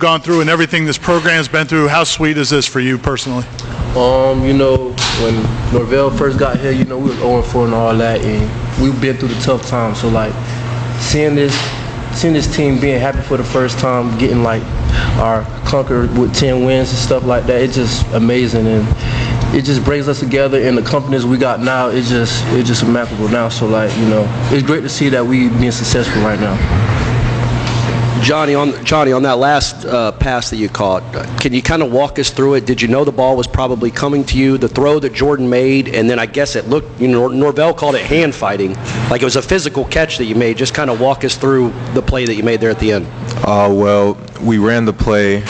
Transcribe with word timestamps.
gone 0.00 0.20
through 0.20 0.40
and 0.40 0.48
everything 0.48 0.84
this 0.84 0.96
program's 0.96 1.48
been 1.48 1.66
through, 1.66 1.88
how 1.88 2.04
sweet 2.04 2.38
is 2.38 2.48
this 2.50 2.64
for 2.64 2.78
you 2.78 2.96
personally? 2.96 3.44
Um, 3.96 4.44
you 4.44 4.52
know, 4.52 4.92
when 5.20 5.34
Norvell 5.72 6.08
first 6.16 6.38
got 6.38 6.60
here, 6.60 6.70
you 6.70 6.84
know, 6.84 6.96
we 6.96 7.08
was 7.08 7.18
0 7.18 7.42
4 7.42 7.64
and 7.64 7.74
all 7.74 7.96
that, 7.96 8.20
and 8.20 8.80
we've 8.80 9.00
been 9.00 9.16
through 9.16 9.30
the 9.30 9.40
tough 9.40 9.66
times. 9.66 10.00
So 10.00 10.08
like, 10.08 10.32
seeing 11.00 11.34
this, 11.34 11.52
seeing 12.16 12.32
this 12.32 12.46
team 12.54 12.78
being 12.78 13.00
happy 13.00 13.22
for 13.22 13.36
the 13.36 13.42
first 13.42 13.80
time, 13.80 14.16
getting 14.18 14.44
like 14.44 14.62
our 15.18 15.42
conquer 15.66 16.02
with 16.16 16.32
10 16.32 16.64
wins 16.64 16.90
and 16.90 16.98
stuff 17.00 17.24
like 17.24 17.46
that, 17.46 17.60
it's 17.60 17.74
just 17.74 18.06
amazing, 18.12 18.68
and 18.68 18.86
it 19.52 19.62
just 19.62 19.84
brings 19.84 20.06
us 20.06 20.20
together. 20.20 20.62
And 20.62 20.78
the 20.78 20.82
companies 20.82 21.26
we 21.26 21.38
got 21.38 21.58
now, 21.58 21.88
it's 21.88 22.08
just 22.08 22.44
it's 22.50 22.68
just 22.68 22.84
remarkable 22.84 23.28
now. 23.30 23.48
So 23.48 23.66
like, 23.66 23.90
you 23.98 24.08
know, 24.08 24.28
it's 24.52 24.64
great 24.64 24.82
to 24.82 24.88
see 24.88 25.08
that 25.08 25.26
we 25.26 25.48
being 25.48 25.72
successful 25.72 26.22
right 26.22 26.38
now. 26.38 26.97
Johnny, 28.28 28.54
on 28.54 28.84
Johnny, 28.84 29.12
on 29.12 29.22
that 29.22 29.38
last 29.38 29.86
uh, 29.86 30.12
pass 30.12 30.50
that 30.50 30.56
you 30.56 30.68
caught, 30.68 31.02
can 31.40 31.54
you 31.54 31.62
kind 31.62 31.82
of 31.82 31.90
walk 31.90 32.18
us 32.18 32.28
through 32.28 32.56
it? 32.56 32.66
Did 32.66 32.82
you 32.82 32.86
know 32.86 33.02
the 33.02 33.10
ball 33.10 33.38
was 33.38 33.46
probably 33.46 33.90
coming 33.90 34.22
to 34.26 34.36
you? 34.36 34.58
The 34.58 34.68
throw 34.68 34.98
that 34.98 35.14
Jordan 35.14 35.48
made, 35.48 35.88
and 35.88 36.10
then 36.10 36.18
I 36.18 36.26
guess 36.26 36.54
it 36.54 36.68
looked, 36.68 37.00
you 37.00 37.08
know, 37.08 37.28
Norvell 37.28 37.72
called 37.72 37.94
it 37.94 38.04
hand 38.04 38.34
fighting, 38.34 38.74
like 39.08 39.22
it 39.22 39.24
was 39.24 39.36
a 39.36 39.40
physical 39.40 39.86
catch 39.86 40.18
that 40.18 40.26
you 40.26 40.34
made. 40.34 40.58
Just 40.58 40.74
kind 40.74 40.90
of 40.90 41.00
walk 41.00 41.24
us 41.24 41.38
through 41.38 41.72
the 41.94 42.02
play 42.02 42.26
that 42.26 42.34
you 42.34 42.42
made 42.42 42.60
there 42.60 42.68
at 42.68 42.78
the 42.80 42.92
end. 42.92 43.06
Uh, 43.46 43.72
well, 43.72 44.18
we 44.42 44.58
ran 44.58 44.84
the 44.84 44.92
play 44.92 45.42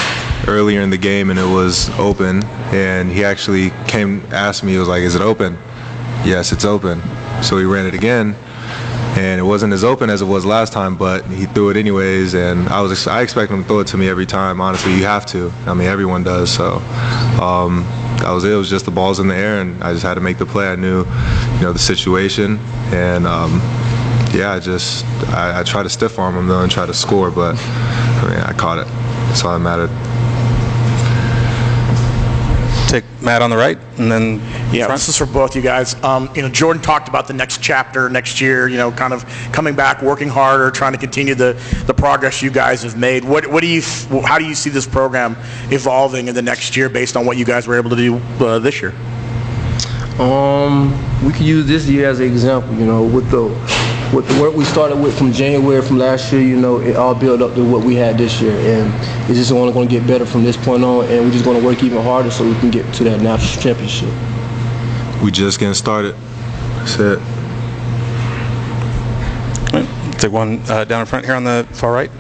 earlier 0.47 0.81
in 0.81 0.91
the 0.91 0.99
game, 0.99 1.31
and 1.31 1.39
it 1.41 1.53
was 1.53 1.91
open. 1.99 2.45
And 2.73 3.11
he 3.11 3.25
actually 3.25 3.71
came, 3.89 4.25
asked 4.31 4.63
me, 4.63 4.71
he 4.71 4.79
was 4.79 4.87
like, 4.87 5.03
"Is 5.03 5.17
it 5.17 5.23
open?" 5.23 5.59
Yes, 6.25 6.53
it's 6.53 6.65
open. 6.65 7.03
So 7.43 7.57
we 7.57 7.65
ran 7.65 7.87
it 7.87 7.95
again 7.95 8.37
and 9.19 9.41
it 9.41 9.43
wasn't 9.43 9.73
as 9.73 9.83
open 9.83 10.11
as 10.11 10.23
it 10.23 10.27
was 10.27 10.47
last 10.47 10.73
time, 10.73 10.95
but 10.95 11.27
he 11.27 11.47
threw 11.47 11.71
it 11.71 11.77
anyways, 11.77 12.35
and 12.35 12.69
I 12.69 12.81
was 12.81 13.09
I 13.09 13.23
expect 13.23 13.51
him 13.51 13.63
to 13.63 13.69
throw 13.69 13.81
it 13.81 13.89
to 13.89 13.97
me 13.97 14.09
every 14.09 14.27
time. 14.27 14.61
Honestly, 14.61 14.95
you 14.95 15.05
have 15.07 15.27
to. 15.27 15.53
I 15.67 15.75
mean, 15.75 15.89
everyone 15.89 16.23
does. 16.23 16.53
So 16.53 16.75
um, 17.43 17.83
that 18.21 18.31
was 18.31 18.45
it. 18.45 18.53
It 18.53 18.57
was 18.57 18.71
just 18.71 18.85
the 18.85 18.93
balls 18.93 19.19
in 19.19 19.27
the 19.27 19.35
air, 19.35 19.61
and 19.61 19.83
I 19.83 19.93
just 19.93 20.05
had 20.05 20.15
to 20.15 20.21
make 20.21 20.39
the 20.39 20.47
play. 20.47 20.69
I 20.69 20.77
knew, 20.77 20.99
you 20.99 21.61
know, 21.63 21.73
the 21.73 21.81
situation, 21.81 22.59
and 22.93 23.27
um, 23.27 23.59
yeah, 24.33 24.53
I 24.53 24.61
just 24.61 25.05
I, 25.31 25.61
I 25.61 25.63
tried 25.65 25.83
to 25.83 25.91
stiff 25.91 26.17
arm 26.17 26.37
him 26.37 26.47
though 26.47 26.63
and 26.63 26.71
try 26.71 26.87
to 26.87 26.95
score, 26.95 27.33
but 27.33 27.57
I 27.59 28.29
mean, 28.31 28.39
I 28.39 28.53
caught 28.53 28.79
it. 28.79 28.87
That's 29.27 29.43
all 29.43 29.53
that 29.53 29.59
mattered 29.59 29.91
take 32.89 33.05
Matt 33.23 33.43
on 33.43 33.51
the 33.51 33.57
right, 33.57 33.79
and 33.99 34.11
then 34.11 34.39
yeah, 34.73 34.87
front. 34.87 35.01
this 35.01 35.09
is 35.09 35.17
for 35.17 35.27
both 35.27 35.55
you 35.55 35.63
guys. 35.63 35.95
Um, 36.03 36.31
you 36.35 36.43
know, 36.43 36.49
Jordan 36.49 36.83
talked 36.83 37.09
about 37.09 37.29
the 37.29 37.35
next 37.35 37.63
chapter 37.63 38.09
next 38.09 38.41
year. 38.41 38.69
You 38.69 38.77
know, 38.77 38.91
kind 38.91 39.13
of 39.13 39.25
coming 39.53 39.77
back, 39.77 40.03
working 40.03 40.29
harder, 40.29 40.71
trying 40.71 40.93
to 40.93 40.99
continue 40.99 41.35
the 41.35 41.53
the 41.87 41.95
progress 41.95 42.43
you 42.43 42.51
guys 42.51 42.83
have 42.83 42.99
made. 42.99 43.25
What 43.25 43.47
what 43.47 43.61
do 43.61 43.67
you 43.67 43.83
how 44.23 44.39
do 44.39 44.45
you 44.45 44.55
see 44.55 44.71
this 44.71 44.87
program 44.87 45.37
evolving 45.71 46.29
in 46.29 46.35
the 46.35 46.43
next 46.43 46.77
year 46.77 46.89
based 46.89 47.17
on 47.17 47.27
what 47.27 47.37
you 47.37 47.45
guys 47.45 47.67
were 47.67 47.77
able 47.77 47.91
to 47.91 47.97
do 47.97 48.17
uh, 48.45 48.59
this 48.59 48.81
year? 48.81 48.95
Um, 50.19 50.91
we 51.25 51.33
could 51.33 51.47
use 51.47 51.67
this 51.67 51.87
year 51.87 52.09
as 52.09 52.19
an 52.19 52.27
example. 52.27 52.75
You 52.75 52.87
know, 52.87 53.05
with 53.05 53.31
the 53.31 53.49
with 54.13 54.27
the 54.27 54.41
work 54.41 54.55
we 54.55 54.65
started 54.65 54.97
with 54.97 55.17
from 55.19 55.33
January 55.33 55.83
from 55.83 55.99
last 55.99 56.33
year, 56.33 56.41
you 56.41 56.57
know, 56.57 56.81
it 56.81 56.97
all 56.97 57.15
built 57.15 57.43
up 57.43 57.55
to 57.55 57.65
what 57.65 57.85
we 57.85 57.95
had 57.95 58.17
this 58.17 58.41
year, 58.41 58.53
and 58.53 58.93
it's 59.29 59.39
just 59.39 59.53
only 59.53 59.73
going 59.73 59.89
to 59.89 59.99
get 59.99 60.07
better 60.07 60.25
from 60.25 60.45
this 60.45 60.57
point 60.57 60.83
on, 60.83 61.05
and 61.07 61.25
we're 61.25 61.31
just 61.31 61.45
going 61.45 61.61
to 61.61 61.65
work 61.65 61.83
even 61.83 62.03
harder 62.03 62.31
so 62.31 62.49
we 62.49 62.55
can 62.57 62.71
get 62.71 62.93
to 62.95 63.05
that 63.05 63.21
national 63.21 63.63
championship. 63.63 64.09
We 65.23 65.31
just 65.31 65.59
getting 65.59 65.75
started. 65.75 66.15
That's 66.77 66.99
it. 66.99 67.19
Right. 69.73 70.19
Take 70.19 70.33
one 70.33 70.63
uh, 70.69 70.85
down 70.85 71.01
in 71.01 71.07
front 71.07 71.27
here 71.27 71.35
on 71.35 71.45
the 71.45 71.67
far 71.73 71.93
right. 71.93 72.11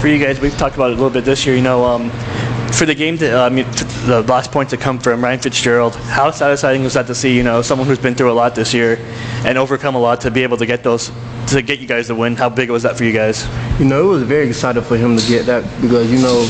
For 0.00 0.08
you 0.08 0.18
guys, 0.22 0.40
we've 0.40 0.56
talked 0.58 0.74
about 0.74 0.90
it 0.90 0.94
a 0.94 0.96
little 0.96 1.08
bit 1.08 1.24
this 1.24 1.46
year. 1.46 1.56
You 1.56 1.62
know, 1.62 1.84
um, 1.84 2.10
for 2.76 2.86
the 2.86 2.94
game, 2.94 3.16
to, 3.18 3.30
uh, 3.30 3.48
the 3.48 4.24
last 4.26 4.50
point 4.50 4.68
to 4.70 4.76
come 4.76 4.98
from 4.98 5.22
Ryan 5.22 5.38
Fitzgerald, 5.38 5.94
how 5.94 6.30
satisfying 6.30 6.82
was 6.82 6.94
that 6.94 7.06
to 7.06 7.14
see, 7.14 7.36
you 7.36 7.42
know, 7.42 7.62
someone 7.62 7.86
who's 7.86 7.98
been 7.98 8.14
through 8.14 8.32
a 8.32 8.34
lot 8.34 8.54
this 8.54 8.74
year 8.74 8.98
and 9.44 9.56
overcome 9.56 9.94
a 9.94 9.98
lot 9.98 10.20
to 10.22 10.30
be 10.30 10.42
able 10.42 10.56
to 10.56 10.66
get 10.66 10.82
those, 10.82 11.12
to 11.48 11.62
get 11.62 11.78
you 11.78 11.86
guys 11.86 12.08
the 12.08 12.14
win? 12.14 12.34
How 12.34 12.48
big 12.48 12.70
was 12.70 12.82
that 12.82 12.96
for 12.96 13.04
you 13.04 13.12
guys? 13.12 13.46
You 13.78 13.84
know, 13.84 14.02
it 14.02 14.08
was 14.08 14.22
very 14.24 14.48
exciting 14.48 14.82
for 14.82 14.96
him 14.96 15.16
to 15.16 15.26
get 15.28 15.46
that 15.46 15.62
because, 15.80 16.10
you 16.10 16.18
know, 16.18 16.40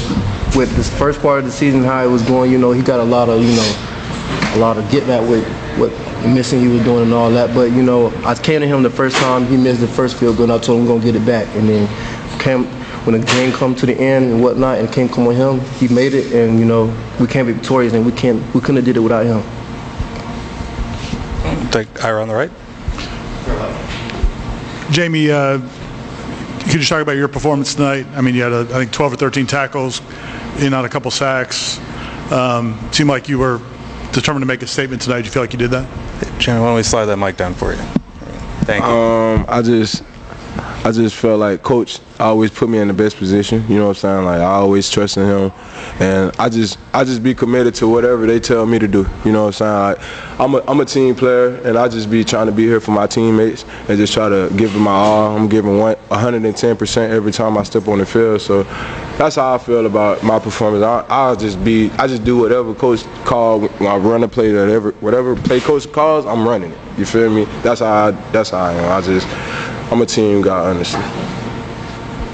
with 0.57 0.75
this 0.77 0.89
first 0.99 1.21
part 1.21 1.41
of 1.41 1.45
the 1.45 1.53
season, 1.53 1.85
how 1.85 2.03
it 2.03 2.09
was 2.09 2.23
going, 2.23 2.51
you 2.51 2.59
know, 2.59 2.73
he 2.73 2.83
got 2.83 3.01
a 3.01 3.05
lot 3.05 3.29
of, 3.29 3.43
you 3.43 3.55
know, 3.55 4.55
a 4.55 4.59
lot 4.59 4.79
of 4.79 4.91
get 4.91 5.07
back 5.07 5.29
with 5.29 5.47
what 5.79 5.91
missing 6.27 6.61
he 6.61 6.69
was 6.69 6.83
doing 6.85 7.03
and 7.03 7.13
all 7.13 7.31
that. 7.31 7.53
But, 7.55 7.73
you 7.73 7.83
know, 7.83 8.15
I 8.25 8.35
came 8.35 8.61
to 8.61 8.67
him 8.67 8.83
the 8.83 8.91
first 8.91 9.17
time 9.17 9.47
he 9.47 9.57
missed 9.57 9.81
the 9.81 9.89
first 9.89 10.17
field 10.17 10.37
goal 10.37 10.45
and 10.45 10.53
I 10.53 10.59
told 10.59 10.81
him 10.81 10.87
going 10.87 11.01
to 11.01 11.07
get 11.07 11.17
it 11.17 11.27
back. 11.27 11.47
And 11.57 11.69
then 11.69 12.39
came, 12.39 12.67
when 13.05 13.21
the 13.21 13.27
game 13.27 13.53
come 13.53 13.75
to 13.75 13.87
the 13.87 13.95
end 13.95 14.33
and 14.33 14.43
whatnot, 14.43 14.79
and 14.79 14.91
came 14.91 15.09
come 15.09 15.27
with 15.27 15.37
him, 15.37 15.61
he 15.79 15.89
made 15.89 16.15
it, 16.15 16.33
and 16.33 16.59
you 16.59 16.65
know 16.65 16.87
we 17.21 17.27
can't 17.27 17.47
be 17.47 17.53
victorious, 17.53 17.93
and 17.93 18.05
we 18.05 18.13
can't 18.13 18.43
we 18.55 18.61
couldn't 18.61 18.77
have 18.77 18.85
did 18.85 18.97
it 18.97 19.01
without 19.01 19.27
him. 19.27 19.43
Take 21.71 22.05
Ira 22.05 22.23
on 22.23 22.29
the 22.29 22.35
right. 22.35 22.51
Jammie, 24.91 25.31
uh, 25.31 25.59
could 26.65 26.75
you 26.75 26.85
talk 26.85 27.03
about 27.03 27.17
your 27.17 27.29
performance 27.29 27.75
tonight? 27.75 28.07
I 28.15 28.21
mean, 28.21 28.35
you 28.35 28.43
had 28.43 28.53
a, 28.53 28.61
I 28.71 28.79
think 28.79 28.93
12 28.93 29.15
or 29.15 29.17
13 29.17 29.47
tackles, 29.47 30.01
in 30.59 30.73
on 30.73 30.85
a 30.85 30.89
couple 30.89 31.11
sacks. 31.11 31.79
Um, 32.31 32.79
seemed 32.93 33.11
like 33.11 33.29
you 33.29 33.39
were 33.39 33.61
determined 34.13 34.43
to 34.43 34.47
make 34.47 34.63
a 34.63 34.67
statement 34.67 35.03
tonight. 35.03 35.21
Do 35.21 35.25
you 35.27 35.31
feel 35.31 35.43
like 35.43 35.53
you 35.53 35.59
did 35.59 35.71
that? 35.73 35.89
Jammie, 36.39 36.61
why 36.61 36.69
don't 36.69 36.77
we 36.77 36.83
slide 36.83 37.07
that 37.07 37.17
mic 37.17 37.37
down 37.37 37.55
for 37.55 37.73
you? 37.73 37.79
Thank 38.65 38.85
you. 38.85 38.91
Um, 38.91 39.45
I 39.49 39.61
just 39.61 40.03
I 40.85 40.93
just 40.93 41.17
felt 41.17 41.41
like 41.41 41.63
coach 41.63 41.99
always 42.21 42.51
put 42.51 42.69
me 42.69 42.77
in 42.77 42.89
the 42.89 42.95
best 42.95 43.17
position. 43.17 43.65
You 43.71 43.77
know 43.77 43.89
what 43.89 43.97
I'm 43.97 44.01
saying? 44.03 44.25
Like 44.27 44.41
I 44.41 44.45
always 44.45 44.91
trust 44.91 45.17
in 45.17 45.25
him, 45.25 45.53
and 45.99 46.31
I 46.39 46.51
just 46.51 46.79
I 46.93 47.05
just 47.05 47.23
be 47.23 47.35
committed 47.35 47.75
to 47.77 47.89
whatever 47.89 48.27
they 48.27 48.39
tell 48.39 48.67
me 48.67 48.79
to 48.79 48.87
do. 48.87 49.07
You 49.25 49.33
know 49.33 49.47
what 49.47 49.61
I'm 49.61 49.97
saying? 49.97 49.99
Like, 49.99 50.41
I'm 50.41 50.55
a 50.55 50.71
I'm 50.71 50.81
a 50.81 50.85
team 50.85 51.15
player, 51.15 51.57
and 51.63 51.79
I 51.79 51.89
just 51.89 52.11
be 52.11 52.23
trying 52.23 52.47
to 52.49 52.53
be 52.53 52.65
here 52.65 52.81
for 52.81 52.91
my 52.91 53.07
teammates 53.07 53.65
and 53.89 53.97
just 53.97 54.13
try 54.13 54.29
to 54.29 54.53
give 54.59 54.75
them 54.75 54.83
my 54.83 54.91
all. 54.91 55.35
I'm 55.35 55.49
giving 55.49 55.79
one 55.79 55.97
110 56.09 56.77
percent 56.77 57.15
every 57.15 57.33
time 57.33 57.57
I 57.57 57.63
step 57.63 57.89
on 57.89 57.97
the 57.97 58.05
field. 58.05 58.43
So 58.43 58.65
that's 59.17 59.37
how 59.37 59.55
I 59.55 59.59
feel 59.59 59.87
about 59.87 60.23
my 60.23 60.39
performance. 60.39 60.85
I 60.85 61.07
I'll 61.09 61.35
just 61.35 61.65
be 61.65 61.91
I 61.93 62.07
just 62.07 62.25
do 62.25 62.37
whatever 62.37 62.75
coach 62.75 63.05
call 63.25 63.61
when 63.61 63.91
I 63.91 63.97
run 63.97 64.23
a 64.23 64.29
play 64.29 64.53
whatever 64.53 64.91
whatever 65.01 65.35
play 65.35 65.61
coach 65.61 65.91
calls, 65.93 66.27
I'm 66.27 66.47
running 66.47 66.73
it. 66.73 66.79
You 66.99 67.07
feel 67.07 67.31
me? 67.31 67.47
That's 67.63 67.81
how 67.81 68.09
I, 68.09 68.11
that's 68.33 68.51
how 68.51 68.59
I 68.59 68.73
am. 68.75 68.93
I 68.93 69.01
just 69.01 69.27
I'm 69.95 70.03
a 70.03 70.07
team 70.07 70.43
guy, 70.43 70.71
honestly. 70.71 70.99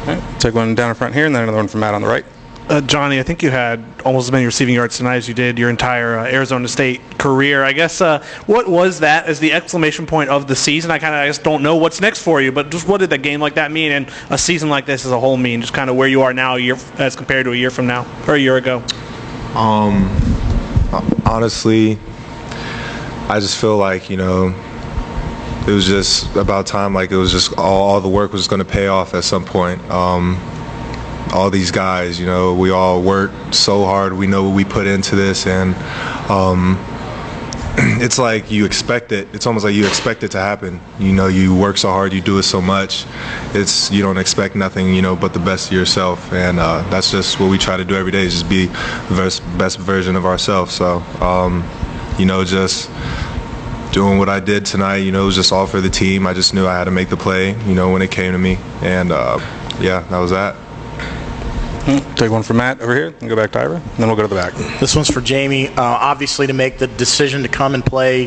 Right, 0.07 0.41
take 0.41 0.55
one 0.55 0.75
down 0.75 0.89
in 0.89 0.95
front 0.95 1.13
here, 1.15 1.27
and 1.27 1.35
then 1.35 1.43
another 1.43 1.59
one 1.59 1.69
from 1.69 1.81
Matt 1.81 1.93
on 1.93 2.01
the 2.01 2.09
right. 2.09 2.25
Uh, 2.71 2.81
Johnny, 2.81 3.21
I 3.21 3.23
think 3.23 3.43
you 3.43 3.51
had 3.51 3.85
almost 4.03 4.29
as 4.29 4.33
many 4.33 4.47
receiving 4.47 4.75
yards 4.75 4.97
tonight 4.97 5.17
as 5.17 5.29
you 5.29 5.35
did 5.35 5.59
your 5.59 5.69
entire 5.69 6.21
uh, 6.21 6.25
Arizona 6.25 6.69
State 6.69 7.03
career. 7.19 7.63
I 7.63 7.75
guess 7.75 8.01
uh, 8.01 8.25
what 8.47 8.67
was 8.67 9.01
that 9.01 9.27
as 9.27 9.41
the 9.41 9.53
exclamation 9.53 10.07
point 10.07 10.31
of 10.31 10.47
the 10.47 10.57
season? 10.57 10.91
I 10.91 10.99
kind 10.99 11.15
of 11.15 11.27
just 11.27 11.43
don't 11.45 11.63
know 11.63 11.77
what's 11.77 12.01
next 12.01 12.23
for 12.23 12.41
you, 12.41 12.51
but 12.51 12.71
just 12.71 12.89
what 12.89 13.01
did 13.01 13.13
a 13.13 13.19
game 13.19 13.41
like 13.41 13.57
that 13.57 13.71
mean 13.71 13.93
and 13.93 14.11
a 14.31 14.39
season 14.39 14.71
like 14.71 14.87
this 14.87 15.05
as 15.05 15.13
a 15.13 15.21
whole 15.21 15.37
mean? 15.37 15.61
Just 15.61 15.75
kind 15.75 15.91
of 15.91 15.97
where 15.97 16.09
you 16.09 16.23
are 16.23 16.33
now, 16.33 16.57
year 16.57 16.79
as 16.97 17.15
compared 17.15 17.45
to 17.45 17.53
a 17.53 17.57
year 17.57 17.71
from 17.71 17.87
now 17.87 18.07
or 18.27 18.37
a 18.37 18.39
year 18.39 18.57
ago. 18.57 18.79
Um, 19.55 20.09
honestly, 21.27 21.99
I 23.29 23.39
just 23.39 23.61
feel 23.61 23.77
like 23.77 24.09
you 24.09 24.17
know 24.17 24.55
it 25.71 25.75
was 25.75 25.87
just 25.87 26.35
about 26.35 26.67
time. 26.67 26.93
Like 26.95 27.13
it 27.13 27.17
was 27.17 27.31
just 27.31 27.57
all, 27.57 27.83
all 27.89 28.01
the 28.01 28.09
work 28.09 28.33
was 28.33 28.49
going 28.49 28.59
to 28.59 28.65
pay 28.65 28.89
off 28.89 29.15
at 29.15 29.23
some 29.23 29.45
point. 29.45 29.81
Um, 29.89 30.37
all 31.33 31.49
these 31.49 31.71
guys, 31.71 32.19
you 32.19 32.27
know, 32.27 32.55
we 32.55 32.71
all 32.71 33.01
work 33.01 33.31
so 33.53 33.85
hard. 33.85 34.15
We 34.15 34.27
know 34.27 34.43
what 34.43 34.57
we 34.57 34.65
put 34.65 34.89
into 34.89 35.15
this, 35.15 35.47
and 35.47 35.77
um, 36.29 36.77
it's 38.03 38.19
like 38.19 38.51
you 38.51 38.65
expect 38.65 39.13
it. 39.13 39.29
It's 39.33 39.47
almost 39.47 39.65
like 39.65 39.75
you 39.75 39.87
expect 39.87 40.25
it 40.25 40.33
to 40.33 40.39
happen. 40.39 40.81
You 40.99 41.13
know, 41.13 41.29
you 41.29 41.55
work 41.55 41.79
so 41.79 41.89
hard, 41.89 42.13
you 42.13 42.21
do 42.21 42.39
it 42.39 42.43
so 42.43 42.61
much. 42.61 43.07
It's 43.55 43.93
you 43.93 44.03
don't 44.03 44.19
expect 44.19 44.57
nothing, 44.57 44.93
you 44.93 45.03
know, 45.03 45.15
but 45.15 45.33
the 45.35 45.39
best 45.39 45.69
of 45.69 45.75
yourself, 45.75 46.33
and 46.33 46.59
uh, 46.59 46.83
that's 46.91 47.13
just 47.13 47.39
what 47.39 47.49
we 47.49 47.59
try 47.59 47.77
to 47.77 47.85
do 47.85 47.95
every 47.95 48.11
day. 48.11 48.25
Is 48.25 48.33
just 48.41 48.51
be 48.51 48.67
the 48.67 49.41
best, 49.57 49.79
version 49.79 50.17
of 50.17 50.27
ourselves. 50.27 50.75
So, 50.75 50.99
um, 51.21 51.65
you 52.19 52.27
know, 52.27 52.45
just 52.45 52.91
doing 53.93 54.19
what 54.19 54.29
I 54.29 54.41
did 54.41 54.67
tonight. 54.67 54.99
You 54.99 55.13
know, 55.13 55.23
it 55.23 55.27
was 55.27 55.35
just 55.35 55.53
all 55.53 55.67
for 55.67 55.81
the 55.81 55.91
team. 55.91 56.27
I 56.27 56.35
just 56.35 56.55
knew 56.55 56.67
I 56.67 56.77
had 56.77 56.85
to 56.85 56.91
make 56.91 57.09
the 57.09 57.17
play. 57.17 57.51
You 57.67 57.75
know, 57.75 57.93
when 57.93 58.03
it 58.03 58.11
came 58.11 58.33
to 58.33 58.39
me, 58.39 58.59
and 58.83 59.13
uh, 59.13 59.39
yeah, 59.81 60.01
that 60.11 60.19
was 60.19 60.31
that. 60.31 60.57
Take 62.17 62.31
one 62.31 62.43
from 62.43 62.59
Matt 62.59 62.81
over 62.81 62.95
here 62.95 63.15
and 63.21 63.29
go 63.29 63.35
back 63.35 63.53
to 63.53 63.59
Ira. 63.59 63.77
And 63.77 63.97
then 63.97 64.07
we'll 64.07 64.17
go 64.17 64.23
to 64.23 64.29
the 64.29 64.35
back. 64.35 64.53
This 64.79 64.95
one's 64.95 65.11
for 65.11 65.21
Jammie. 65.21 65.69
Uh, 65.71 65.83
obviously, 65.83 66.47
to 66.47 66.53
make 66.53 66.79
the 66.79 66.87
decision 66.87 67.43
to 67.43 67.49
come 67.49 67.75
and 67.75 67.85
play, 67.85 68.25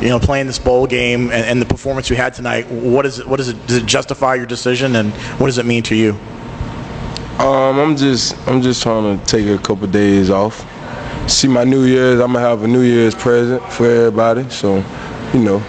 you 0.00 0.08
know, 0.08 0.18
playing 0.18 0.46
this 0.46 0.58
bowl 0.58 0.86
game 0.86 1.30
and, 1.30 1.44
and 1.44 1.62
the 1.62 1.66
performance 1.66 2.10
you 2.10 2.16
had 2.16 2.34
tonight, 2.34 2.68
what 2.68 3.06
is 3.06 3.20
it? 3.20 3.28
What 3.28 3.40
is 3.40 3.48
it? 3.48 3.66
Does 3.66 3.76
it 3.76 3.86
justify 3.86 4.34
your 4.34 4.46
decision, 4.46 4.96
and 4.96 5.12
what 5.38 5.46
does 5.46 5.58
it 5.58 5.66
mean 5.66 5.82
to 5.84 5.94
you? 5.94 6.18
Um, 7.38 7.78
I'm 7.78 7.96
just 7.96 8.36
I'm 8.46 8.60
just 8.60 8.82
trying 8.82 9.18
to 9.18 9.26
take 9.26 9.46
a 9.46 9.60
couple 9.60 9.86
days 9.86 10.30
off. 10.30 10.64
See 11.26 11.48
my 11.48 11.64
New 11.64 11.84
Year's. 11.84 12.20
I'm 12.20 12.32
gonna 12.32 12.40
have 12.40 12.62
a 12.62 12.68
New 12.68 12.82
Year's 12.82 13.14
present 13.14 13.62
for 13.72 13.88
everybody. 13.88 14.48
So, 14.50 14.84
you 15.32 15.40
know, 15.40 15.62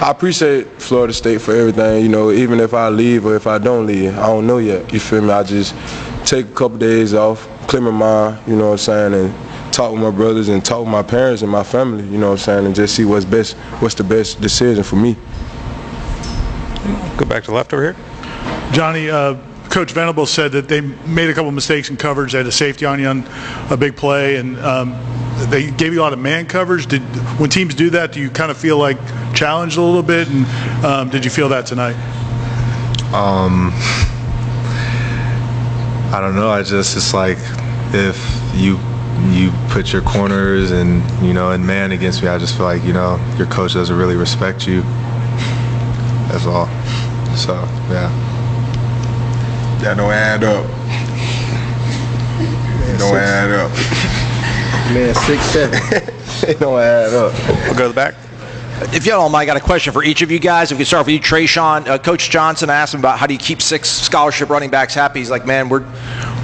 I 0.00 0.10
appreciate 0.10 0.80
Florida 0.80 1.12
State 1.12 1.40
for 1.40 1.54
everything. 1.54 2.02
You 2.02 2.08
know, 2.08 2.30
even 2.30 2.60
if 2.60 2.74
I 2.74 2.88
leave 2.90 3.26
or 3.26 3.34
if 3.34 3.46
I 3.46 3.58
don't 3.58 3.86
leave, 3.86 4.16
I 4.16 4.26
don't 4.26 4.46
know 4.46 4.58
yet. 4.58 4.92
You 4.92 5.00
feel 5.00 5.20
me? 5.20 5.30
I 5.30 5.42
just 5.42 5.74
take 6.24 6.46
a 6.46 6.52
couple 6.52 6.78
days 6.78 7.12
off, 7.12 7.48
clear 7.66 7.82
my 7.82 7.90
mind. 7.90 8.38
You 8.46 8.54
know 8.54 8.66
what 8.66 8.72
I'm 8.72 8.78
saying, 8.78 9.14
and 9.14 9.72
talk 9.72 9.92
with 9.92 10.00
my 10.00 10.10
brothers 10.12 10.48
and 10.48 10.64
talk 10.64 10.80
with 10.80 10.88
my 10.88 11.02
parents 11.02 11.42
and 11.42 11.50
my 11.50 11.64
family. 11.64 12.04
You 12.04 12.18
know 12.18 12.30
what 12.30 12.38
I'm 12.38 12.44
saying, 12.44 12.66
and 12.66 12.74
just 12.74 12.94
see 12.94 13.04
what's 13.04 13.24
best, 13.24 13.54
what's 13.80 13.96
the 13.96 14.04
best 14.04 14.40
decision 14.40 14.84
for 14.84 14.96
me. 14.96 15.16
Go 17.16 17.24
back 17.24 17.42
to 17.44 17.50
the 17.50 17.56
left 17.56 17.72
over 17.72 17.82
here. 17.82 17.96
Johnny, 18.72 19.10
uh, 19.10 19.36
Coach 19.70 19.90
Venable 19.90 20.26
said 20.26 20.52
that 20.52 20.68
they 20.68 20.80
made 20.80 21.30
a 21.30 21.34
couple 21.34 21.50
mistakes 21.50 21.90
in 21.90 21.96
coverage. 21.96 22.32
They 22.32 22.38
had 22.38 22.46
a 22.46 22.52
safety 22.52 22.84
on 22.86 23.00
you 23.00 23.08
on 23.08 23.22
a 23.70 23.76
big 23.76 23.96
play, 23.96 24.36
and 24.36 24.58
um, 24.58 24.98
they 25.50 25.70
gave 25.70 25.92
you 25.92 26.00
a 26.00 26.04
lot 26.04 26.12
of 26.12 26.18
man 26.18 26.46
coverage. 26.46 26.86
Did 26.86 27.02
when 27.38 27.50
teams 27.50 27.74
do 27.74 27.90
that, 27.90 28.12
do 28.12 28.20
you 28.20 28.30
kind 28.30 28.50
of 28.50 28.56
feel 28.56 28.78
like 28.78 28.98
challenged 29.34 29.76
a 29.76 29.82
little 29.82 30.02
bit? 30.02 30.28
And 30.28 30.46
um, 30.84 31.10
did 31.10 31.24
you 31.24 31.30
feel 31.30 31.48
that 31.50 31.66
tonight? 31.66 31.96
Um, 33.12 33.70
I 36.12 36.20
don't 36.20 36.36
know. 36.36 36.50
I 36.50 36.62
just 36.62 36.96
it's 36.96 37.14
like 37.14 37.38
if 37.92 38.18
you 38.54 38.78
you 39.30 39.52
put 39.68 39.92
your 39.92 40.02
corners 40.02 40.70
and 40.70 41.02
you 41.24 41.32
know 41.32 41.50
and 41.50 41.66
man 41.66 41.92
against 41.92 42.22
me, 42.22 42.28
I 42.28 42.38
just 42.38 42.56
feel 42.56 42.66
like 42.66 42.82
you 42.84 42.92
know 42.92 43.18
your 43.36 43.46
coach 43.46 43.74
doesn't 43.74 43.96
really 43.96 44.16
respect 44.16 44.66
you. 44.66 44.82
That's 46.28 46.46
all. 46.46 46.66
So 47.36 47.54
yeah. 47.90 48.10
That 49.82 49.96
don't 49.96 50.12
add 50.12 50.44
up. 50.44 50.64
It 52.94 52.98
don't 52.98 53.16
add 53.16 53.50
up. 53.50 53.70
Man, 54.92 55.14
six 55.14 55.42
seven. 55.46 55.80
it 56.48 56.60
don't 56.60 56.78
add 56.78 57.12
up. 57.12 57.32
We'll 57.66 57.74
go 57.74 57.82
to 57.82 57.88
the 57.88 57.94
back. 57.94 58.14
If 58.94 59.06
y'all 59.06 59.22
don't 59.22 59.32
mind, 59.32 59.42
I 59.42 59.46
got 59.46 59.56
a 59.56 59.64
question 59.64 59.92
for 59.92 60.04
each 60.04 60.22
of 60.22 60.30
you 60.30 60.38
guys. 60.38 60.70
If 60.70 60.78
we 60.78 60.84
start 60.84 61.06
with 61.06 61.14
you, 61.14 61.20
Treshaun. 61.20 61.86
Uh, 61.86 61.98
Coach 61.98 62.30
Johnson 62.30 62.70
asked 62.70 62.94
him 62.94 63.00
about 63.00 63.18
how 63.18 63.26
do 63.26 63.32
you 63.32 63.38
keep 63.38 63.62
six 63.62 63.88
scholarship 63.88 64.48
running 64.48 64.70
backs 64.70 64.94
happy. 64.94 65.20
He's 65.20 65.30
like, 65.30 65.46
man, 65.46 65.68
we're 65.68 65.84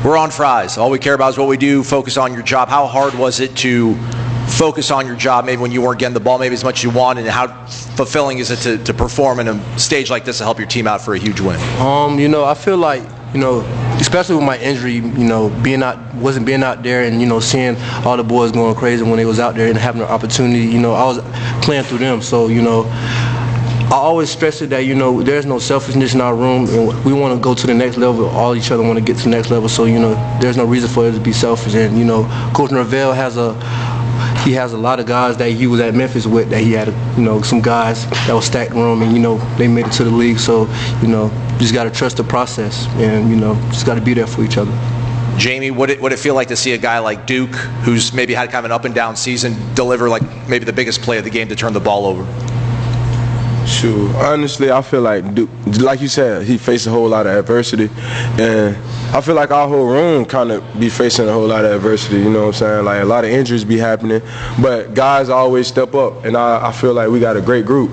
we're 0.04 0.16
on 0.16 0.30
fries. 0.30 0.78
All 0.78 0.90
we 0.90 0.98
care 0.98 1.14
about 1.14 1.30
is 1.30 1.38
what 1.38 1.48
we 1.48 1.56
do. 1.56 1.84
Focus 1.84 2.16
on 2.16 2.32
your 2.32 2.42
job. 2.42 2.68
How 2.68 2.86
hard 2.86 3.14
was 3.14 3.40
it 3.40 3.56
to 3.58 3.94
focus 4.48 4.90
on 4.90 5.06
your 5.06 5.16
job 5.16 5.44
maybe 5.44 5.62
when 5.62 5.70
you 5.70 5.80
weren't 5.80 6.00
getting 6.00 6.14
the 6.14 6.18
ball 6.18 6.36
maybe 6.36 6.54
as 6.54 6.64
much 6.64 6.78
as 6.78 6.82
you 6.82 6.90
wanted 6.90 7.20
and 7.20 7.30
how 7.30 7.46
fulfilling 7.66 8.38
is 8.38 8.50
it 8.50 8.56
to, 8.56 8.82
to 8.82 8.92
perform 8.92 9.38
in 9.38 9.46
a 9.46 9.78
stage 9.78 10.10
like 10.10 10.24
this 10.24 10.38
to 10.38 10.44
help 10.44 10.58
your 10.58 10.66
team 10.66 10.88
out 10.88 11.00
for 11.00 11.14
a 11.14 11.18
huge 11.18 11.40
win 11.40 11.60
Um, 11.78 12.18
you 12.18 12.28
know, 12.28 12.44
I 12.44 12.54
feel 12.54 12.76
like, 12.76 13.02
you 13.32 13.38
know, 13.38 13.60
especially 14.00 14.34
with 14.34 14.44
my 14.44 14.58
injury, 14.58 14.94
you 14.94 15.24
know, 15.24 15.50
being 15.62 15.82
out 15.82 16.14
wasn't 16.14 16.46
being 16.46 16.62
out 16.62 16.82
there 16.82 17.04
and, 17.04 17.20
you 17.20 17.26
know, 17.26 17.38
seeing 17.38 17.76
all 18.04 18.16
the 18.16 18.24
boys 18.24 18.50
going 18.50 18.74
crazy 18.74 19.02
when 19.02 19.16
they 19.16 19.26
was 19.26 19.38
out 19.38 19.54
there 19.54 19.68
and 19.68 19.76
having 19.78 20.02
an 20.02 20.08
opportunity, 20.08 20.64
you 20.64 20.80
know, 20.80 20.94
I 20.94 21.04
was 21.04 21.18
playing 21.64 21.84
through 21.84 21.98
them. 21.98 22.22
So, 22.22 22.48
you 22.48 22.62
know, 22.62 22.84
I 23.90 23.96
always 23.96 24.30
stress 24.30 24.62
it 24.62 24.70
that, 24.70 24.84
you 24.84 24.94
know, 24.94 25.22
there's 25.22 25.46
no 25.46 25.58
selfishness 25.58 26.14
in 26.14 26.20
our 26.20 26.34
room 26.34 26.68
and 26.68 27.04
we 27.04 27.12
want 27.12 27.34
to 27.34 27.42
go 27.42 27.54
to 27.54 27.66
the 27.66 27.74
next 27.74 27.96
level. 27.96 28.26
All 28.28 28.54
each 28.54 28.70
other 28.70 28.82
want 28.82 28.98
to 28.98 29.04
get 29.04 29.16
to 29.18 29.24
the 29.24 29.30
next 29.30 29.50
level. 29.50 29.68
So, 29.68 29.84
you 29.84 29.98
know, 29.98 30.14
there's 30.40 30.56
no 30.56 30.64
reason 30.64 30.88
for 30.88 31.06
us 31.06 31.14
to 31.14 31.20
be 31.20 31.32
selfish. 31.32 31.74
And, 31.74 31.98
you 31.98 32.04
know, 32.04 32.24
Coach 32.54 32.70
Norvell 32.70 33.12
has 33.12 33.36
a 33.36 33.54
he 34.44 34.52
has 34.52 34.72
a 34.72 34.78
lot 34.78 35.00
of 35.00 35.06
guys 35.06 35.36
that 35.36 35.50
he 35.50 35.66
was 35.66 35.80
at 35.80 35.94
Memphis 35.94 36.26
with 36.26 36.48
that 36.50 36.60
he 36.60 36.72
had, 36.72 36.88
you 37.18 37.22
know, 37.22 37.42
some 37.42 37.60
guys 37.60 38.08
that 38.08 38.32
was 38.32 38.46
stacked 38.46 38.72
room 38.72 39.02
and, 39.02 39.12
you 39.12 39.18
know, 39.18 39.36
they 39.56 39.68
made 39.68 39.86
it 39.86 39.92
to 39.92 40.04
the 40.04 40.10
league. 40.10 40.38
So, 40.38 40.66
you 41.02 41.08
know, 41.08 41.28
just 41.60 41.74
got 41.74 41.84
to 41.84 41.90
trust 41.90 42.16
the 42.16 42.24
process 42.24 42.86
and, 42.96 43.30
you 43.30 43.36
know, 43.36 43.54
just 43.70 43.86
got 43.86 43.94
to 43.94 44.00
be 44.00 44.14
there 44.14 44.26
for 44.26 44.42
each 44.42 44.56
other. 44.56 44.72
jammie 45.36 45.70
what 45.70 45.90
it, 45.90 46.00
what 46.00 46.12
it 46.12 46.18
feel 46.18 46.34
like 46.34 46.48
to 46.48 46.56
see 46.56 46.72
a 46.72 46.78
guy 46.78 46.98
like 46.98 47.26
duke 47.26 47.54
who's 47.84 48.12
maybe 48.12 48.34
had 48.34 48.50
kind 48.50 48.58
of 48.58 48.64
an 48.64 48.72
up 48.72 48.84
and 48.84 48.94
down 48.94 49.14
season 49.14 49.54
deliver 49.74 50.08
like 50.08 50.22
maybe 50.48 50.64
the 50.64 50.72
biggest 50.72 51.00
play 51.02 51.18
of 51.18 51.24
the 51.24 51.30
game 51.30 51.48
to 51.48 51.54
turn 51.54 51.72
the 51.72 51.80
ball 51.80 52.04
over 52.04 52.24
Sure. 53.66 54.14
Honestly, 54.16 54.70
I 54.70 54.82
feel 54.82 55.00
like, 55.02 55.34
Duke, 55.34 55.50
like 55.80 56.00
you 56.00 56.08
said, 56.08 56.42
he 56.42 56.58
faced 56.58 56.86
a 56.86 56.90
whole 56.90 57.08
lot 57.08 57.26
of 57.26 57.36
adversity, 57.36 57.88
and 58.40 58.76
I 59.14 59.20
feel 59.20 59.34
like 59.34 59.50
our 59.50 59.68
whole 59.68 59.86
room 59.86 60.24
kind 60.24 60.50
of 60.50 60.64
be 60.80 60.88
facing 60.88 61.28
a 61.28 61.32
whole 61.32 61.46
lot 61.46 61.64
of 61.64 61.72
adversity. 61.72 62.18
You 62.18 62.30
know 62.30 62.46
what 62.46 62.46
I'm 62.46 62.52
saying? 62.54 62.84
Like 62.84 63.02
a 63.02 63.04
lot 63.04 63.24
of 63.24 63.30
injuries 63.30 63.64
be 63.64 63.78
happening, 63.78 64.22
but 64.60 64.94
guys 64.94 65.28
always 65.28 65.68
step 65.68 65.94
up, 65.94 66.24
and 66.24 66.36
I, 66.36 66.68
I 66.68 66.72
feel 66.72 66.94
like 66.94 67.10
we 67.10 67.20
got 67.20 67.36
a 67.36 67.40
great 67.40 67.64
group. 67.64 67.90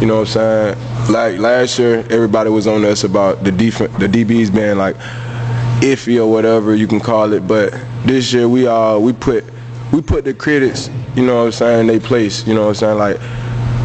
You 0.00 0.06
know 0.06 0.20
what 0.20 0.36
I'm 0.36 0.74
saying? 0.74 0.99
Like 1.10 1.40
last 1.40 1.76
year, 1.80 2.06
everybody 2.08 2.50
was 2.50 2.68
on 2.68 2.84
us 2.84 3.02
about 3.02 3.42
the 3.42 3.50
def- 3.50 3.78
the 3.98 4.06
DBs 4.06 4.54
being 4.54 4.78
like 4.78 4.94
iffy 5.82 6.22
or 6.22 6.30
whatever 6.30 6.72
you 6.76 6.86
can 6.86 7.00
call 7.00 7.32
it, 7.32 7.48
but 7.48 7.72
this 8.04 8.32
year 8.32 8.48
we 8.48 8.68
all 8.68 9.02
we 9.02 9.12
put 9.12 9.44
we 9.92 10.02
put 10.02 10.24
the 10.24 10.32
critics, 10.32 10.88
you 11.16 11.26
know 11.26 11.38
what 11.38 11.46
I'm 11.46 11.52
saying, 11.52 11.80
in 11.80 11.86
their 11.88 11.98
place. 11.98 12.46
You 12.46 12.54
know 12.54 12.62
what 12.62 12.68
I'm 12.68 12.74
saying? 12.76 12.98
Like 12.98 13.20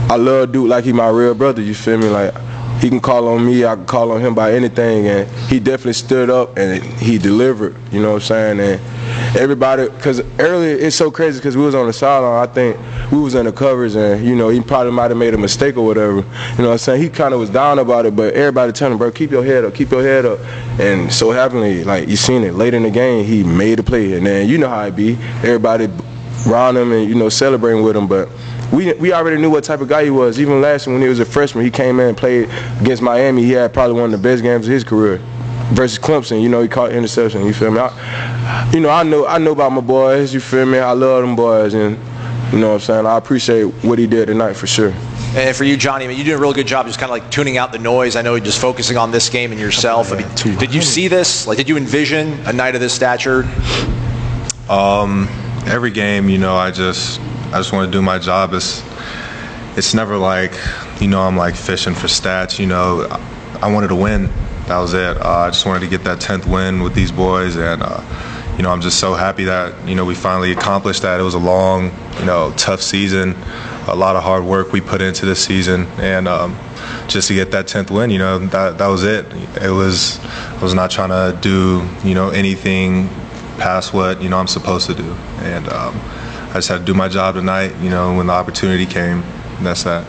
I 0.08 0.18
love 0.18 0.52
Duke 0.52 0.70
like 0.70 0.84
he 0.84 0.94
my 0.94 1.10
real 1.10 1.34
brother. 1.34 1.64
You 1.64 1.74
feel 1.74 1.98
me? 1.98 2.10
Like 2.10 2.32
he 2.86 2.90
can 2.92 3.00
call 3.00 3.28
on 3.28 3.44
me, 3.44 3.66
I 3.66 3.74
can 3.74 3.88
call 3.88 4.12
on 4.12 4.22
him 4.22 4.34
about 4.34 4.52
anything, 4.52 5.08
and 5.08 5.28
he 5.50 5.60
definitely 5.60 5.94
stood 5.94 6.30
up 6.30 6.56
and 6.56 6.84
he 6.84 7.18
delivered. 7.18 7.76
You 7.92 8.00
know 8.00 8.10
what 8.14 8.22
I'm 8.32 8.58
saying? 8.58 8.60
And 8.60 9.36
everybody, 9.36 9.90
because 9.90 10.20
earlier 10.38 10.76
it's 10.76 10.96
so 10.96 11.10
crazy 11.10 11.40
because 11.40 11.58
we 11.58 11.64
was 11.64 11.74
on 11.74 11.88
the 11.88 11.94
sideline. 11.94 12.48
I 12.48 12.54
think 12.54 12.78
we 13.12 13.20
was 13.20 13.34
in 13.34 13.48
the 13.48 13.52
covers, 13.52 13.96
and 13.96 14.24
you 14.24 14.36
know 14.36 14.50
he 14.50 14.62
probably 14.62 14.92
might 14.92 15.10
have 15.10 15.18
made 15.18 15.34
a 15.34 15.38
mistake 15.38 15.78
or 15.78 15.86
whatever. 15.88 16.18
You 16.18 16.22
know 16.60 16.66
what 16.66 16.72
I'm 16.74 16.78
saying? 16.78 17.02
He 17.02 17.10
kind 17.10 17.34
of 17.34 17.40
was 17.40 17.50
down 17.50 17.80
about 17.80 18.06
it, 18.06 18.16
but 18.16 18.36
everybody 18.36 18.72
telling 18.72 18.92
him, 18.92 18.98
bro, 19.00 19.10
keep 19.10 19.32
your 19.32 19.44
head 19.44 19.66
up, 19.66 19.74
keep 19.74 19.90
your 19.90 20.04
head 20.04 20.28
up. 20.28 20.40
And 20.80 21.12
so 21.12 21.32
happily, 21.32 21.84
like 21.84 22.08
you 22.08 22.16
seen 22.16 22.44
it 22.44 22.54
later 22.54 22.78
in 22.78 22.84
the 22.84 22.92
game, 22.92 23.26
he 23.26 23.44
made 23.44 23.80
a 23.80 23.84
play, 23.84 24.14
and 24.14 24.28
then 24.28 24.48
you 24.48 24.60
know 24.60 24.70
how 24.70 24.84
it 24.86 24.96
be. 24.96 25.16
Everybody 25.38 25.90
around 26.48 26.78
him 26.78 26.92
and 26.92 27.10
you 27.10 27.16
know 27.16 27.30
celebrating 27.30 27.84
with 27.84 27.98
him, 27.98 28.08
but 28.08 28.30
we 28.72 28.94
we 28.94 29.14
already 29.14 29.42
knew 29.42 29.50
what 29.50 29.64
type 29.64 29.82
of 29.82 29.88
guy 29.88 30.04
he 30.06 30.10
was. 30.10 30.40
Even 30.40 30.62
last 30.62 30.86
year 30.88 30.94
when 30.94 31.02
he 31.02 31.08
was 31.10 31.20
a 31.20 31.26
freshman, 31.26 31.64
he 31.64 31.72
came 31.72 32.00
in 32.00 32.08
and 32.10 32.18
played 32.18 32.50
against 32.82 33.02
Miami. 33.02 33.44
He 33.44 33.52
had 33.52 33.74
probably 33.74 33.96
one 34.00 34.06
of 34.14 34.22
the 34.22 34.28
best 34.30 34.44
games 34.44 34.68
of 34.68 34.74
his 34.74 34.84
career 34.84 35.20
versus 35.74 35.98
Clemson. 36.00 36.42
You 36.42 36.50
know, 36.50 36.62
he 36.62 36.68
caught 36.68 36.92
interception. 36.92 37.46
You 37.46 37.54
feel 37.54 37.72
me? 37.72 37.80
I, 37.80 38.70
you 38.74 38.80
know, 38.80 38.90
I 38.90 39.04
know 39.04 39.26
I 39.28 39.38
know 39.38 39.52
about 39.52 39.72
my 39.72 39.82
boys. 39.82 40.34
You 40.34 40.40
feel 40.40 40.66
me? 40.66 40.80
I 40.80 40.92
love 40.92 41.22
them 41.22 41.36
boys, 41.36 41.74
and 41.74 41.98
you 42.52 42.60
know 42.60 42.70
what 42.70 42.74
I'm 42.76 42.80
saying. 42.82 43.06
I 43.06 43.18
appreciate 43.18 43.66
what 43.84 43.98
he 44.00 44.08
did 44.08 44.28
tonight 44.28 44.54
for 44.54 44.68
sure. 44.68 44.94
and 45.36 45.56
for 45.56 45.64
you 45.66 45.76
johnny 45.76 46.06
I 46.06 46.08
mean, 46.08 46.18
you 46.18 46.24
did 46.24 46.34
a 46.34 46.38
really 46.38 46.54
good 46.54 46.68
job 46.68 46.86
just 46.86 46.98
kind 47.00 47.10
of 47.12 47.18
like 47.20 47.30
tuning 47.30 47.58
out 47.58 47.72
the 47.74 47.80
noise 47.80 48.16
i 48.16 48.22
know 48.22 48.36
you 48.36 48.42
just 48.42 48.62
focusing 48.62 48.96
on 48.96 49.12
this 49.12 49.28
game 49.28 49.52
and 49.52 49.60
yourself 49.60 50.14
I 50.14 50.18
mean, 50.20 50.58
did 50.58 50.74
you 50.74 50.82
see 50.82 51.10
this 51.10 51.46
like 51.46 51.58
did 51.58 51.68
you 51.68 51.76
envision 51.76 52.34
a 52.48 52.54
night 52.54 52.74
of 52.76 52.80
this 52.80 52.94
stature 52.94 53.44
Um, 54.70 55.28
every 55.68 55.92
game, 55.92 56.30
you 56.30 56.38
know, 56.38 56.56
I 56.56 56.72
just 56.72 57.20
I 57.54 57.58
just 57.58 57.72
want 57.72 57.92
to 57.92 57.92
do 57.92 58.02
my 58.02 58.20
job. 58.20 58.54
It's 58.54 58.84
it's 59.78 59.94
never 59.94 60.18
like 60.18 60.54
you 61.00 61.08
know 61.08 61.22
I'm 61.22 61.38
like 61.38 61.56
fishing 61.56 61.94
for 61.94 62.08
stats. 62.08 62.60
You 62.60 62.68
know, 62.68 63.08
I, 63.62 63.72
wanted 63.72 63.90
to 63.90 63.96
win. 63.96 64.30
That 64.68 64.80
was 64.80 64.94
it. 64.94 65.18
Uh, 65.18 65.30
I 65.30 65.50
just 65.50 65.66
wanted 65.66 65.82
to 65.82 65.88
get 65.88 66.04
that 66.06 66.20
tenth 66.20 66.48
win 66.48 66.82
with 66.82 66.94
these 66.94 67.12
boys, 67.12 67.56
and 67.56 67.84
uh, 67.84 68.02
you 68.58 68.64
know 68.64 68.72
I'm 68.72 68.82
just 68.82 69.00
so 69.00 69.14
happy 69.14 69.46
that 69.46 69.88
you 69.88 69.96
know 69.96 70.06
we 70.06 70.16
finally 70.16 70.52
accomplished 70.52 71.02
that. 71.04 71.20
It 71.20 71.24
was 71.24 71.36
a 71.36 71.40
long, 71.40 71.92
you 72.20 72.26
know, 72.26 72.54
tough 72.58 72.82
season, 72.82 73.36
a 73.88 73.96
lot 73.96 74.16
of 74.16 74.24
hard 74.24 74.44
work 74.44 74.72
we 74.72 74.82
put 74.82 75.02
into 75.02 75.26
this 75.26 75.44
season, 75.44 75.86
and 75.98 76.28
um, 76.28 76.58
just 77.08 77.28
to 77.28 77.36
get 77.36 77.52
that 77.52 77.68
tenth 77.68 77.92
win, 77.92 78.10
you 78.10 78.18
know, 78.18 78.40
that 78.40 78.78
that 78.78 78.88
was 78.88 79.04
it. 79.04 79.26
It 79.62 79.72
was 79.72 80.20
I 80.26 80.62
was 80.62 80.74
not 80.74 80.90
trying 80.90 81.10
to 81.10 81.38
do 81.42 81.88
you 82.08 82.16
know 82.16 82.30
anything 82.30 83.10
past 83.58 83.94
what 83.94 84.22
you 84.22 84.30
know 84.30 84.38
I'm 84.38 84.48
supposed 84.48 84.88
to 84.88 84.96
do, 84.96 85.14
and 85.40 85.68
um, 85.70 86.00
I 86.56 86.60
just 86.60 86.70
had 86.70 86.78
to 86.78 86.86
do 86.86 86.94
my 86.94 87.10
job 87.10 87.36
tonight. 87.36 87.76
You 87.82 87.90
know, 87.90 88.16
when 88.16 88.28
the 88.28 88.34
opportunity 88.34 88.86
came, 88.86 89.24
and 89.58 89.66
that's 89.66 89.84
that. 89.84 90.08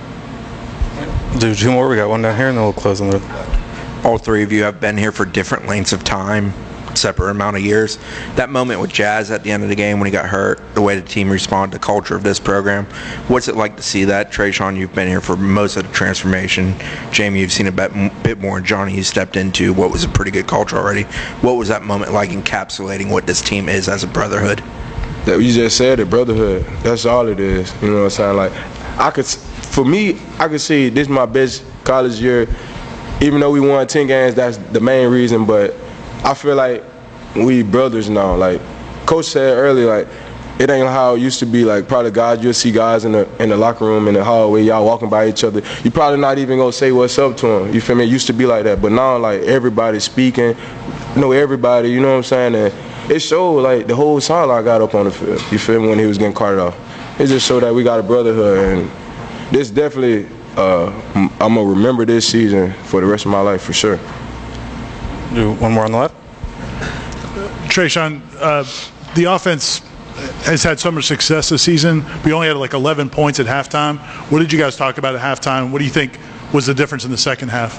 Do 1.41 1.53
two 1.57 1.73
more. 1.73 1.89
We 1.89 1.97
got 1.97 2.09
one 2.09 2.23
down 2.23 2.37
here, 2.37 2.47
and 2.47 2.57
then 2.57 2.63
we'll 2.63 2.73
close 2.73 3.01
on 3.01 3.11
the. 3.11 3.21
all 4.05 4.17
three 4.17 4.45
of 4.45 4.53
you 4.53 4.63
have 4.63 4.81
been 4.81 4.97
here 4.97 5.11
for 5.11 5.25
different 5.25 5.67
lengths 5.67 5.93
of 5.93 6.05
time. 6.05 6.53
separate 6.95 7.33
amount 7.33 7.57
of 7.57 7.65
years. 7.65 7.99
That 8.37 8.49
moment 8.49 8.81
with 8.81 8.93
Jazz 8.93 9.33
at 9.33 9.43
the 9.43 9.51
end 9.51 9.65
of 9.65 9.69
the 9.69 9.75
game 9.75 9.99
when 9.99 10.07
he 10.07 10.13
got 10.13 10.27
hurt, 10.27 10.61
the 10.75 10.81
way 10.81 10.95
the 10.95 11.07
team 11.07 11.29
responded, 11.31 11.75
the 11.75 11.85
culture 11.85 12.15
of 12.15 12.23
this 12.23 12.39
program. 12.39 12.85
What's 13.27 13.49
it 13.49 13.57
like 13.57 13.77
to 13.77 13.83
see 13.83 14.05
that? 14.05 14.31
Treshaun, 14.31 14.77
you've 14.77 14.95
been 14.95 15.09
here 15.09 15.21
for 15.21 15.37
most 15.37 15.77
of 15.77 15.85
the 15.85 15.93
transformation. 15.93 16.75
Jammie, 17.11 17.41
you've 17.41 17.51
seen 17.51 17.67
a 17.67 17.73
bit, 17.73 17.91
bit 18.23 18.39
more. 18.39 18.61
Johnny, 18.61 18.95
you 18.95 19.03
stepped 19.03 19.37
into 19.37 19.73
what 19.73 19.91
was 19.91 20.05
a 20.05 20.09
pretty 20.09 20.31
good 20.31 20.47
culture 20.47 20.77
already. 20.77 21.03
What 21.43 21.55
was 21.55 21.67
that 21.69 21.83
moment 21.83 22.13
like 22.13 22.31
encapsulating 22.31 23.11
what 23.11 23.27
this 23.27 23.43
team 23.43 23.69
is 23.69 23.89
as 23.89 24.05
a 24.05 24.07
brotherhood? 24.07 24.63
That 25.27 25.41
you 25.41 25.53
just 25.53 25.77
said 25.77 26.01
it, 26.01 26.09
brotherhood. 26.09 26.65
That's 26.83 27.05
all 27.05 27.29
it 27.29 27.41
is. 27.41 27.73
You 27.83 27.89
know 27.89 27.97
what 27.99 28.05
I'm 28.05 28.11
saying? 28.11 28.37
Like, 28.37 28.53
I 28.99 29.11
could, 29.11 29.27
for 29.27 29.85
me, 29.85 30.19
I 30.39 30.49
could 30.49 30.61
see 30.61 30.89
this 30.89 31.03
is 31.03 31.09
my 31.09 31.27
best 31.27 31.65
college 31.85 32.19
year. 32.21 32.49
Even 33.21 33.41
though 33.41 33.51
we 33.51 33.61
won 33.61 33.87
10 33.87 34.07
games, 34.07 34.35
that's 34.35 34.57
the 34.57 34.81
main 34.81 35.11
reason. 35.11 35.45
But 35.45 35.75
I 36.25 36.35
feel 36.35 36.55
like 36.55 36.83
we 37.35 37.63
brothers 37.63 38.09
now. 38.09 38.37
Like, 38.37 38.61
Coach 39.05 39.27
said 39.27 39.57
earlier, 39.57 39.87
like, 39.87 40.09
it 40.59 40.71
ain't 40.71 40.89
how 40.89 41.15
it 41.17 41.21
used 41.21 41.39
to 41.41 41.47
be. 41.47 41.65
Like, 41.65 41.89
probably 41.89 42.11
guys, 42.11 42.43
you'll 42.43 42.55
see 42.55 42.73
guys 42.73 43.05
in 43.05 43.13
the 43.13 43.29
in 43.43 43.51
the 43.51 43.57
locker 43.57 43.85
room, 43.85 44.09
in 44.09 44.15
the 44.15 44.25
hallway, 44.25 44.63
y'all 44.63 44.87
walking 44.87 45.11
by 45.11 45.29
each 45.29 45.45
other. 45.45 45.63
You 45.85 45.91
probably 45.91 46.19
not 46.19 46.39
even 46.39 46.59
gonna 46.59 46.73
say 46.73 46.93
what's 46.93 47.19
up 47.19 47.37
to 47.39 47.47
them. 47.47 47.75
You 47.75 47.81
feel 47.81 47.97
me? 47.97 48.05
It 48.05 48.11
used 48.11 48.27
to 48.29 48.33
be 48.33 48.47
like 48.47 48.65
that. 48.65 48.81
But 48.81 48.93
now, 48.93 49.19
like, 49.19 49.43
everybody's 49.43 50.05
speaking, 50.05 50.57
know 51.15 51.33
everybody, 51.33 51.91
you 51.91 52.01
know 52.01 52.11
what 52.13 52.17
I'm 52.17 52.23
saying? 52.23 52.55
And 52.55 52.73
it 53.11 53.21
showed 53.21 53.61
like 53.61 53.87
the 53.87 53.95
whole 53.95 54.21
song 54.21 54.51
I 54.51 54.63
got 54.63 54.81
up 54.81 54.95
on 54.95 55.05
the 55.05 55.11
field. 55.11 55.43
You 55.51 55.59
feel 55.59 55.81
me 55.81 55.89
when 55.89 55.99
he 55.99 56.07
was 56.07 56.19
getting 56.19 56.35
carted 56.35 56.59
off. 56.59 56.77
It 57.21 57.27
just 57.27 57.47
showed 57.47 57.63
that 57.63 57.75
we 57.75 57.83
got 57.83 58.01
a 58.01 58.03
brotherhood, 58.03 58.79
and 58.79 58.91
this 59.51 59.71
definitely 59.71 60.27
uh, 60.57 60.91
I'm 61.15 61.55
gonna 61.55 61.65
remember 61.65 62.05
this 62.05 62.27
season 62.27 62.73
for 62.85 63.01
the 63.01 63.07
rest 63.07 63.27
of 63.27 63.31
my 63.31 63.41
life 63.41 63.63
for 63.63 63.73
sure. 63.73 63.97
Do 65.35 65.53
one 65.55 65.73
more 65.73 65.85
on 65.85 65.93
the 65.93 65.99
left. 65.99 66.15
Treshaun, 67.69 68.23
uh, 68.41 68.65
the 69.15 69.25
offense 69.25 69.81
has 70.45 70.63
had 70.63 70.81
so 70.81 70.91
much 70.91 71.05
success 71.05 71.51
this 71.51 71.63
season. 71.63 72.05
We 72.25 72.33
only 72.33 72.49
had 72.49 72.57
like 72.57 72.73
11 72.73 73.11
points 73.11 73.39
at 73.39 73.47
halftime. 73.47 73.99
What 74.31 74.39
did 74.39 74.51
you 74.51 74.59
guys 74.59 74.77
talk 74.77 74.97
about 74.97 75.15
at 75.15 75.21
halftime? 75.21 75.73
What 75.73 75.79
do 75.79 75.85
you 75.85 75.91
think 75.91 76.19
was 76.53 76.67
the 76.67 76.75
difference 76.75 77.05
in 77.05 77.11
the 77.11 77.19
second 77.19 77.49
half? 77.49 77.77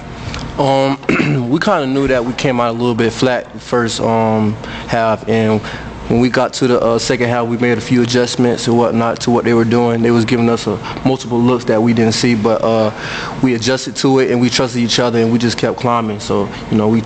Um, 0.58 0.98
we 1.50 1.58
kind 1.58 1.84
of 1.84 1.90
knew 1.90 2.06
that 2.08 2.24
we 2.24 2.32
came 2.32 2.60
out 2.60 2.70
a 2.70 2.72
little 2.72 2.94
bit 2.94 3.12
flat 3.12 3.52
the 3.52 3.60
first 3.60 4.00
um, 4.00 4.54
half, 4.88 5.28
and 5.28 5.60
when 6.08 6.20
we 6.20 6.30
got 6.30 6.54
to 6.54 6.66
the 6.66 6.80
uh, 6.80 6.98
second 6.98 7.28
half, 7.28 7.46
we 7.46 7.58
made 7.58 7.76
a 7.76 7.82
few 7.82 8.02
adjustments 8.02 8.66
and 8.66 8.78
whatnot 8.78 9.20
to 9.20 9.30
what 9.30 9.44
they 9.44 9.52
were 9.52 9.64
doing. 9.64 10.00
They 10.00 10.10
was 10.10 10.24
giving 10.24 10.48
us 10.48 10.66
multiple 11.04 11.38
looks 11.38 11.66
that 11.66 11.82
we 11.82 11.92
didn't 11.92 12.14
see, 12.14 12.34
but 12.34 12.62
uh, 12.62 13.38
we 13.42 13.54
adjusted 13.54 13.94
to 13.96 14.20
it 14.20 14.30
and 14.30 14.40
we 14.40 14.48
trusted 14.48 14.82
each 14.82 14.98
other 14.98 15.18
and 15.18 15.30
we 15.30 15.38
just 15.38 15.58
kept 15.58 15.76
climbing. 15.76 16.18
So 16.20 16.46
you 16.70 16.78
know, 16.78 16.88
we 16.88 17.00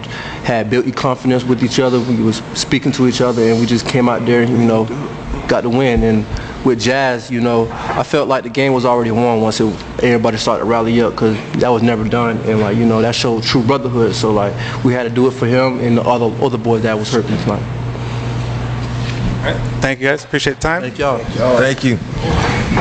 had 0.44 0.70
built 0.70 0.94
confidence 0.94 1.42
with 1.42 1.64
each 1.64 1.80
other. 1.80 1.98
We 1.98 2.22
was 2.22 2.42
speaking 2.54 2.92
to 2.92 3.08
each 3.08 3.20
other, 3.20 3.42
and 3.42 3.60
we 3.60 3.66
just 3.66 3.88
came 3.88 4.08
out 4.08 4.24
there, 4.24 4.44
you 4.44 4.56
know, 4.56 4.84
got 5.48 5.62
the 5.62 5.70
win. 5.70 6.04
And 6.04 6.24
with 6.64 6.80
Jazz, 6.80 7.30
you 7.30 7.40
know, 7.40 7.68
I 7.70 8.02
felt 8.02 8.28
like 8.28 8.44
the 8.44 8.50
game 8.50 8.72
was 8.72 8.84
already 8.84 9.10
won 9.10 9.40
once 9.40 9.60
it, 9.60 9.66
everybody 10.02 10.36
started 10.36 10.64
to 10.64 10.70
rally 10.70 11.00
up 11.00 11.12
because 11.12 11.36
that 11.60 11.68
was 11.68 11.82
never 11.82 12.08
done, 12.08 12.38
and 12.38 12.60
like 12.60 12.76
you 12.76 12.86
know, 12.86 13.02
that 13.02 13.14
showed 13.14 13.42
true 13.42 13.62
brotherhood. 13.62 14.14
So 14.14 14.32
like 14.32 14.54
we 14.84 14.92
had 14.92 15.04
to 15.04 15.10
do 15.10 15.26
it 15.26 15.32
for 15.32 15.46
him 15.46 15.80
and 15.80 15.98
the 15.98 16.02
other 16.02 16.26
other 16.44 16.58
boys 16.58 16.82
that 16.82 16.96
was 16.98 17.12
hurting 17.12 17.36
tonight. 17.38 17.62
All 19.38 19.52
right. 19.52 19.80
Thank 19.80 20.00
you 20.00 20.06
guys. 20.06 20.24
Appreciate 20.24 20.54
the 20.54 20.60
time. 20.60 20.82
Thank 20.82 20.98
y'all. 20.98 21.18
Thank 21.58 21.82
you. 21.82 22.78